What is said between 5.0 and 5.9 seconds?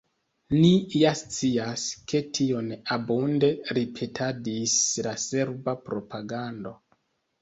la serba